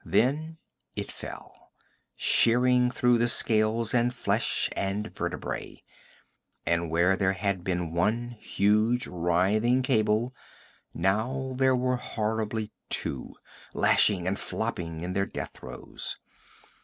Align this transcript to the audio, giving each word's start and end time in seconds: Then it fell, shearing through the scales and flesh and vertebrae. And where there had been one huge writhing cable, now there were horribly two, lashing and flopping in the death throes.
Then 0.03 0.57
it 0.95 1.11
fell, 1.11 1.53
shearing 2.15 2.89
through 2.89 3.19
the 3.19 3.27
scales 3.27 3.93
and 3.93 4.11
flesh 4.11 4.67
and 4.75 5.13
vertebrae. 5.15 5.83
And 6.65 6.89
where 6.89 7.15
there 7.15 7.33
had 7.33 7.63
been 7.63 7.93
one 7.93 8.29
huge 8.31 9.05
writhing 9.05 9.83
cable, 9.83 10.33
now 10.91 11.53
there 11.55 11.75
were 11.75 11.97
horribly 11.97 12.71
two, 12.89 13.35
lashing 13.75 14.27
and 14.27 14.39
flopping 14.39 15.01
in 15.03 15.13
the 15.13 15.27
death 15.27 15.51
throes. 15.53 16.17